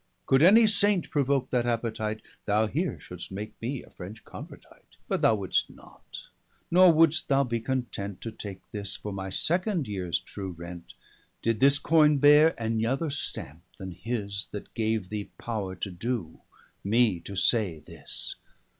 Could 0.25 0.41
any 0.41 0.65
Saint 0.65 1.11
provoke 1.11 1.51
that 1.51 1.67
appetite, 1.67 2.23
Thou 2.45 2.65
here 2.65 2.99
should'st 2.99 3.29
make 3.31 3.53
me 3.61 3.83
a 3.83 3.91
French 3.91 4.25
convertite. 4.25 4.97
But 5.07 5.21
thou 5.21 5.35
would'st 5.35 5.69
not; 5.69 6.21
nor 6.71 6.91
would'st 6.91 7.27
thou 7.27 7.43
be 7.43 7.59
content, 7.59 8.19
To 8.21 8.31
take 8.31 8.61
this, 8.71 8.95
for 8.95 9.13
my 9.13 9.29
second 9.29 9.87
yeares 9.87 10.19
true 10.19 10.53
Rent, 10.53 10.95
520 11.43 11.53
Did 11.53 11.59
this 11.59 11.77
Coine 11.77 12.17
beare 12.17 12.55
any 12.59 12.83
other 12.83 13.11
stampe, 13.11 13.61
then 13.77 13.91
his, 13.91 14.47
That 14.49 14.73
gave 14.73 15.09
thee 15.09 15.29
power 15.37 15.75
to 15.75 15.91
doe, 15.91 16.41
me, 16.83 17.19
to 17.19 17.35
say 17.35 17.81
this. 17.85 18.37